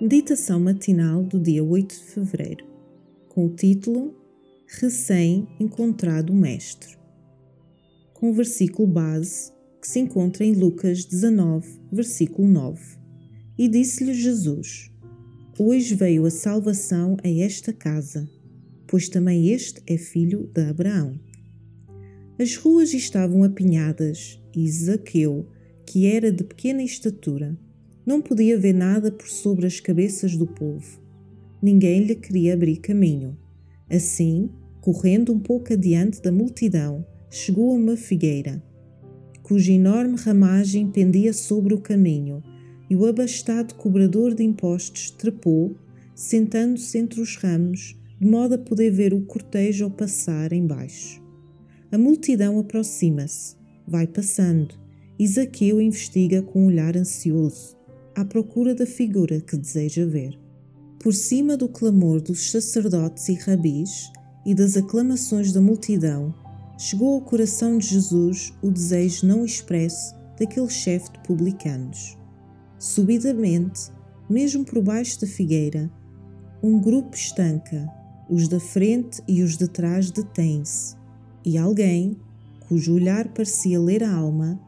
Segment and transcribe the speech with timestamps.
[0.00, 2.64] Meditação matinal do dia 8 de fevereiro,
[3.28, 4.14] com o título
[4.68, 6.96] Recém-encontrado Mestre,
[8.14, 9.50] com o versículo base
[9.80, 12.80] que se encontra em Lucas 19, versículo 9.
[13.58, 14.88] E disse-lhe Jesus:
[15.58, 18.30] Hoje veio a salvação a esta casa,
[18.86, 21.18] pois também este é filho de Abraão.
[22.38, 25.48] As ruas estavam apinhadas e Zaqueu,
[25.84, 27.58] que era de pequena estatura,
[28.08, 30.98] não podia ver nada por sobre as cabeças do povo.
[31.60, 33.36] Ninguém lhe queria abrir caminho.
[33.90, 34.48] Assim,
[34.80, 38.62] correndo um pouco adiante da multidão, chegou a uma figueira,
[39.42, 42.42] cuja enorme ramagem pendia sobre o caminho,
[42.88, 45.76] e o abastado cobrador de impostos trepou,
[46.14, 51.22] sentando-se entre os ramos, de modo a poder ver o cortejo passar embaixo.
[51.92, 53.54] A multidão aproxima-se,
[53.86, 54.74] vai passando,
[55.18, 57.77] e Zaqueu investiga com um olhar ansioso
[58.18, 60.36] à procura da figura que deseja ver.
[60.98, 64.10] Por cima do clamor dos sacerdotes e rabis
[64.44, 66.34] e das aclamações da multidão,
[66.76, 72.18] chegou ao coração de Jesus o desejo não expresso daquele chefe de publicanos.
[72.76, 73.92] Subidamente,
[74.28, 75.88] mesmo por baixo da figueira,
[76.60, 77.88] um grupo estanca,
[78.28, 80.96] os da frente e os de trás detêm-se,
[81.44, 82.16] e alguém,
[82.66, 84.60] cujo olhar parecia ler a alma,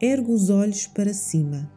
[0.00, 1.74] ergue os olhos para cima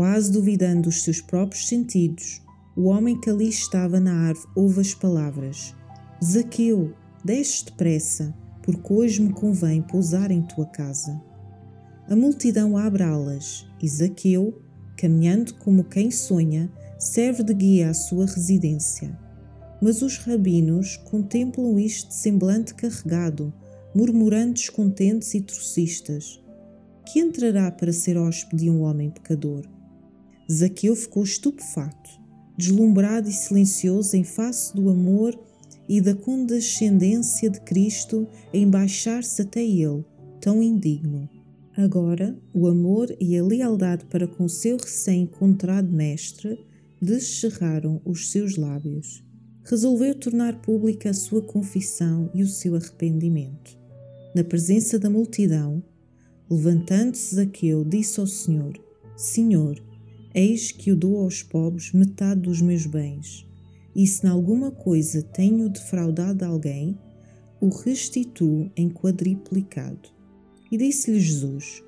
[0.00, 2.40] Quase duvidando dos seus próprios sentidos,
[2.74, 5.76] o homem que ali estava na árvore ouve as palavras:
[6.24, 11.22] Zaqueu, desce depressa, porque hoje me convém pousar em tua casa.
[12.08, 14.62] A multidão abre alas e Zaqueu,
[14.96, 19.14] caminhando como quem sonha, serve de guia à sua residência.
[19.82, 23.52] Mas os rabinos contemplam isto de semblante carregado,
[23.94, 26.42] murmurando descontentes e trocistas.
[27.04, 29.68] Que entrará para ser hóspede de um homem pecador?
[30.50, 32.10] Zaqueu ficou estupefato,
[32.56, 35.38] deslumbrado e silencioso em face do amor
[35.88, 40.04] e da condescendência de Cristo em baixar-se até ele,
[40.40, 41.28] tão indigno.
[41.76, 46.58] Agora, o amor e a lealdade para com seu recém-encontrado mestre
[47.00, 49.22] descerraram os seus lábios.
[49.62, 53.78] Resolveu tornar pública a sua confissão e o seu arrependimento.
[54.34, 55.80] Na presença da multidão,
[56.50, 58.72] levantando-se Zaqueu, disse ao Senhor:
[59.16, 59.80] Senhor,
[60.34, 63.46] Eis que eu dou aos pobres metade dos meus bens,
[63.94, 66.96] e se em alguma coisa tenho defraudado alguém,
[67.60, 70.08] o restituo em quadriplicado.
[70.70, 71.82] E disse-lhe Jesus: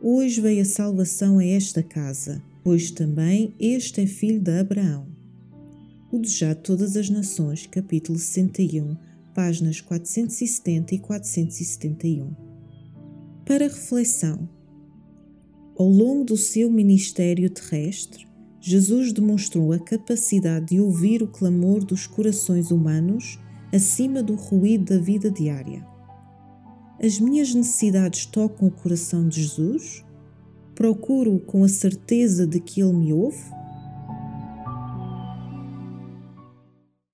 [0.00, 5.06] Hoje veio a salvação a esta casa, pois também este é filho de Abraão.
[6.10, 8.96] O Desejado de Todas as Nações, capítulo 61,
[9.34, 12.34] páginas 470 e 471.
[13.44, 14.48] Para reflexão,
[15.78, 18.26] ao longo do seu ministério terrestre,
[18.60, 23.38] Jesus demonstrou a capacidade de ouvir o clamor dos corações humanos
[23.72, 25.84] acima do ruído da vida diária.
[27.02, 30.04] As minhas necessidades tocam o coração de Jesus?
[30.74, 33.42] Procuro com a certeza de que Ele me ouve?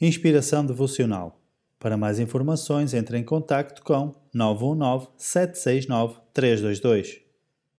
[0.00, 1.40] Inspiração Devocional.
[1.78, 7.27] Para mais informações, entre em contato com 919 769 322.